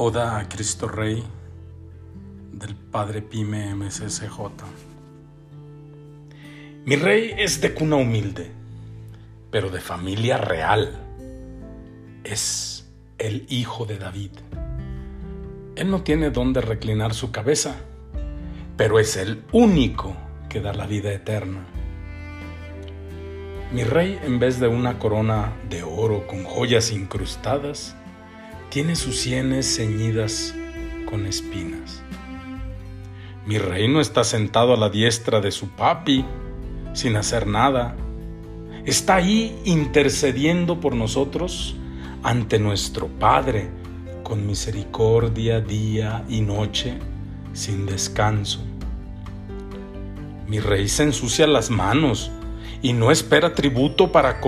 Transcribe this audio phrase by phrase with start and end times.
[0.00, 1.24] Oda a Cristo Rey
[2.52, 4.38] del Padre Pime MCCJ.
[6.84, 8.52] Mi rey es de cuna humilde,
[9.50, 10.96] pero de familia real.
[12.22, 12.88] Es
[13.18, 14.30] el hijo de David.
[15.74, 17.74] Él no tiene dónde reclinar su cabeza,
[18.76, 20.16] pero es el único
[20.48, 21.66] que da la vida eterna.
[23.72, 27.97] Mi rey, en vez de una corona de oro con joyas incrustadas,
[28.70, 30.54] tiene sus sienes ceñidas
[31.08, 32.02] con espinas.
[33.46, 36.24] Mi reino está sentado a la diestra de su papi,
[36.92, 37.96] sin hacer nada.
[38.84, 41.76] Está ahí intercediendo por nosotros
[42.22, 43.70] ante nuestro Padre,
[44.22, 46.98] con misericordia día y noche,
[47.54, 48.60] sin descanso.
[50.46, 52.30] Mi rey se ensucia las manos
[52.82, 54.40] y no espera tributo para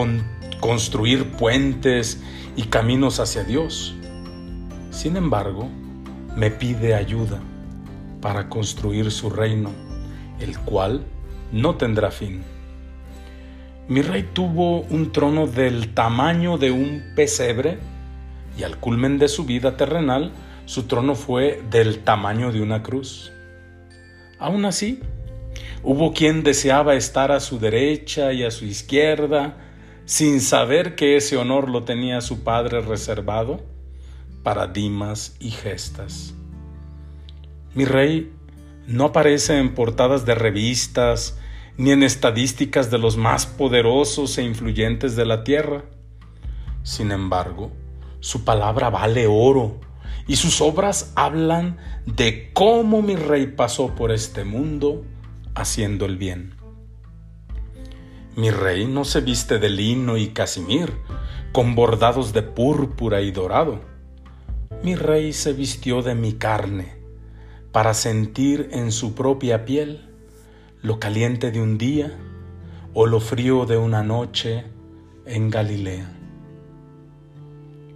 [0.61, 2.21] construir puentes
[2.55, 3.95] y caminos hacia Dios.
[4.91, 5.69] Sin embargo,
[6.37, 7.41] me pide ayuda
[8.21, 9.71] para construir su reino,
[10.41, 11.05] el cual
[11.53, 12.43] no tendrá fin.
[13.89, 17.79] Mi rey tuvo un trono del tamaño de un pesebre
[18.59, 20.33] y al culmen de su vida terrenal,
[20.67, 23.33] su trono fue del tamaño de una cruz.
[24.41, 25.01] Aún así,
[25.85, 29.57] hubo quien deseaba estar a su derecha y a su izquierda,
[30.05, 33.61] sin saber que ese honor lo tenía su padre reservado
[34.43, 36.35] paradigmas y gestas.
[37.75, 38.33] Mi rey
[38.87, 41.39] no aparece en portadas de revistas
[41.77, 45.85] ni en estadísticas de los más poderosos e influyentes de la tierra.
[46.83, 47.71] Sin embargo,
[48.21, 49.81] su palabra vale oro
[50.27, 55.05] y sus obras hablan de cómo mi rey pasó por este mundo
[55.55, 56.55] haciendo el bien.
[58.37, 60.93] Mi rey no se viste de lino y casimir,
[61.53, 63.90] con bordados de púrpura y dorado
[64.83, 66.97] mi rey se vistió de mi carne
[67.71, 70.09] para sentir en su propia piel
[70.81, 72.17] lo caliente de un día
[72.95, 74.65] o lo frío de una noche
[75.27, 76.11] en Galilea.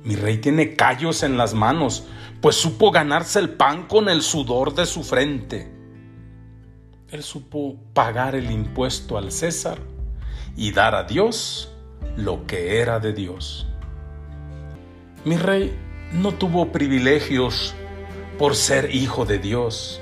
[0.05, 2.07] Mi rey tiene callos en las manos,
[2.43, 5.73] pues supo ganarse el pan con el sudor de su frente.
[7.09, 9.79] Él supo pagar el impuesto al César
[10.55, 11.73] y dar a Dios
[12.17, 13.67] lo que era de Dios.
[15.25, 15.75] Mi rey
[16.15, 17.75] no tuvo privilegios
[18.39, 20.01] por ser hijo de Dios,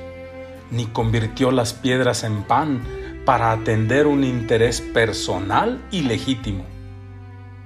[0.70, 2.82] ni convirtió las piedras en pan
[3.24, 6.64] para atender un interés personal y legítimo.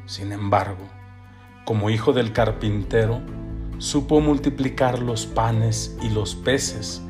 [0.07, 0.87] Sin embargo,
[1.65, 3.21] como hijo del carpintero,
[3.79, 7.03] supo multiplicar los panes y los peces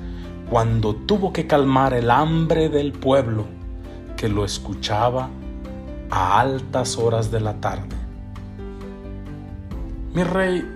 [0.49, 3.45] cuando tuvo que calmar el hambre del pueblo
[4.17, 5.29] que lo escuchaba
[6.11, 7.97] a altas horas de la tarde.
[10.15, 10.76] Mi rey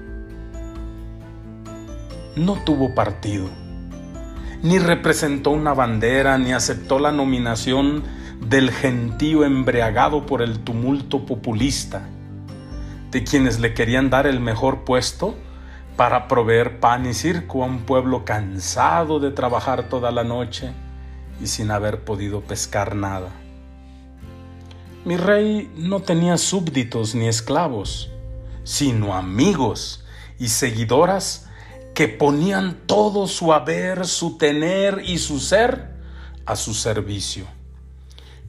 [2.37, 3.49] no tuvo partido,
[4.63, 8.03] ni representó una bandera, ni aceptó la nominación
[8.41, 12.09] del gentío embriagado por el tumulto populista,
[13.11, 15.35] de quienes le querían dar el mejor puesto
[15.97, 20.73] para proveer pan y circo a un pueblo cansado de trabajar toda la noche
[21.43, 23.29] y sin haber podido pescar nada.
[25.05, 28.11] Mi rey no tenía súbditos ni esclavos,
[28.65, 30.05] sino amigos
[30.39, 31.50] y seguidoras
[32.00, 35.99] que ponían todo su haber, su tener y su ser
[36.47, 37.44] a su servicio,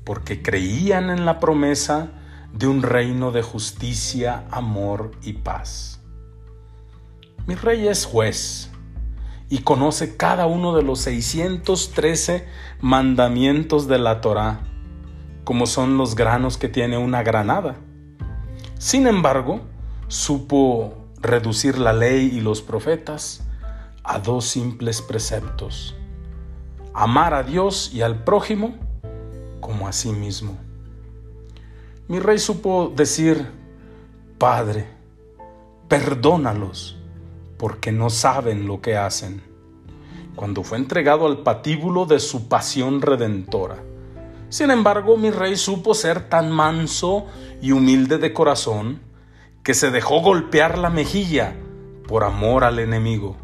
[0.05, 2.13] porque creían en la promesa
[2.53, 5.99] de un reino de justicia, amor y paz.
[7.45, 8.71] Mi rey es juez
[9.49, 12.47] y conoce cada uno de los 613
[12.79, 14.61] mandamientos de la Torá,
[15.43, 17.75] como son los granos que tiene una granada.
[18.79, 19.59] Sin embargo,
[20.07, 23.43] supo reducir la ley y los profetas
[24.03, 25.95] a dos simples preceptos.
[26.93, 28.75] Amar a Dios y al prójimo
[29.59, 30.57] como a sí mismo.
[32.07, 33.47] Mi rey supo decir,
[34.37, 34.87] Padre,
[35.87, 36.97] perdónalos,
[37.57, 39.41] porque no saben lo que hacen,
[40.35, 43.77] cuando fue entregado al patíbulo de su pasión redentora.
[44.49, 47.27] Sin embargo, mi rey supo ser tan manso
[47.61, 48.99] y humilde de corazón,
[49.63, 51.55] que se dejó golpear la mejilla
[52.07, 53.37] por amor al enemigo.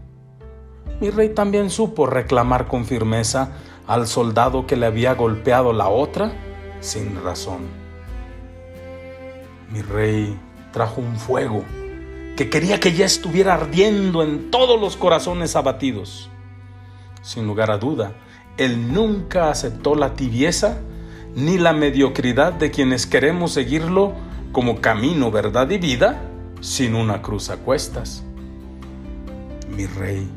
[0.99, 3.51] Mi rey también supo reclamar con firmeza
[3.85, 6.33] al soldado que le había golpeado la otra
[6.79, 7.67] sin razón.
[9.71, 10.39] Mi rey
[10.71, 11.63] trajo un fuego
[12.35, 16.29] que quería que ya estuviera ardiendo en todos los corazones abatidos.
[17.21, 18.13] Sin lugar a duda,
[18.57, 20.79] él nunca aceptó la tibieza
[21.35, 24.13] ni la mediocridad de quienes queremos seguirlo
[24.51, 26.21] como camino, verdad y vida
[26.61, 28.23] sin una cruz a cuestas.
[29.69, 30.27] mi rey,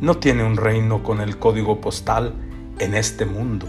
[0.00, 2.34] no tiene un reino con el código postal
[2.78, 3.66] en este mundo.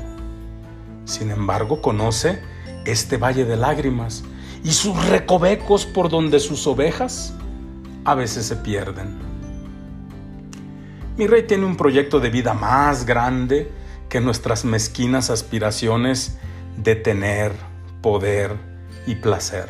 [1.06, 2.42] Sin embargo, conoce
[2.86, 4.24] este valle de lágrimas
[4.64, 7.34] y sus recovecos por donde sus ovejas
[8.06, 9.18] a veces se pierden.
[11.18, 13.72] Mi rey tiene un proyecto de vida más grande
[14.10, 16.38] que nuestras mezquinas aspiraciones
[16.78, 17.54] de tener
[18.02, 18.71] poder
[19.06, 19.70] y placer.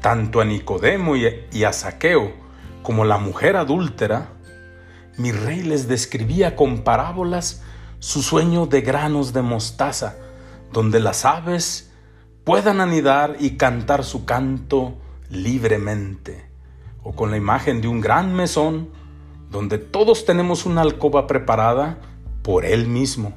[0.00, 2.32] Tanto a Nicodemo y a Saqueo
[2.82, 4.28] como la mujer adúltera,
[5.16, 7.62] mi rey les describía con parábolas
[7.98, 10.16] su sueño de granos de mostaza,
[10.72, 11.92] donde las aves
[12.44, 14.96] puedan anidar y cantar su canto
[15.28, 16.46] libremente,
[17.02, 18.90] o con la imagen de un gran mesón,
[19.50, 21.98] donde todos tenemos una alcoba preparada
[22.42, 23.34] por él mismo,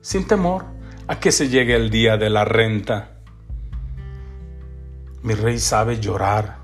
[0.00, 0.66] sin temor
[1.08, 3.21] a que se llegue el día de la renta.
[5.22, 6.58] Mi rey sabe llorar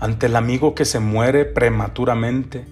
[0.00, 2.64] ante el amigo que se muere prematuramente,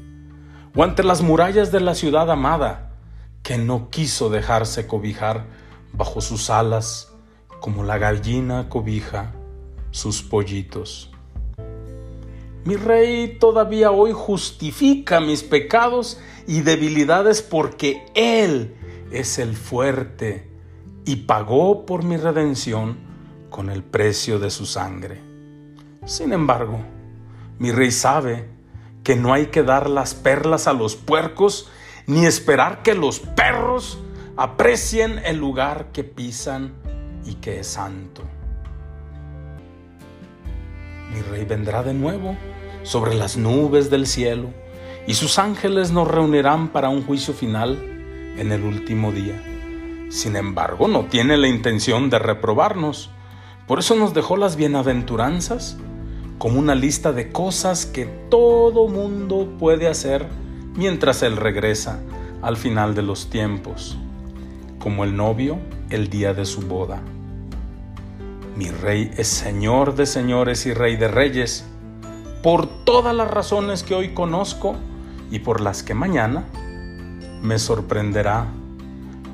[0.74, 2.92] o ante las murallas de la ciudad amada,
[3.42, 5.44] que no quiso dejarse cobijar
[5.92, 7.12] bajo sus alas
[7.60, 9.32] como la gallina cobija
[9.90, 11.10] sus pollitos.
[12.64, 18.74] Mi rey todavía hoy justifica mis pecados y debilidades porque Él
[19.12, 20.50] es el fuerte
[21.04, 23.13] y pagó por mi redención
[23.54, 25.20] con el precio de su sangre.
[26.04, 26.80] Sin embargo,
[27.60, 28.48] mi rey sabe
[29.04, 31.70] que no hay que dar las perlas a los puercos
[32.08, 34.00] ni esperar que los perros
[34.36, 36.74] aprecien el lugar que pisan
[37.24, 38.22] y que es santo.
[41.12, 42.36] Mi rey vendrá de nuevo
[42.82, 44.48] sobre las nubes del cielo
[45.06, 47.78] y sus ángeles nos reunirán para un juicio final
[48.36, 49.40] en el último día.
[50.08, 53.13] Sin embargo, no tiene la intención de reprobarnos.
[53.66, 55.78] Por eso nos dejó las bienaventuranzas
[56.38, 60.26] como una lista de cosas que todo mundo puede hacer
[60.76, 62.00] mientras Él regresa
[62.43, 63.96] al final de los tiempos,
[64.78, 65.58] como el novio
[65.88, 67.00] el día de su boda.
[68.55, 71.64] Mi rey es Señor de señores y Rey de reyes,
[72.43, 74.76] por todas las razones que hoy conozco
[75.31, 76.44] y por las que mañana
[77.40, 78.46] me sorprenderá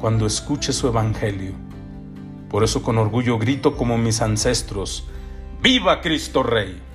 [0.00, 1.69] cuando escuche su evangelio.
[2.50, 5.04] Por eso con orgullo grito como mis ancestros,
[5.62, 6.89] ¡Viva Cristo Rey!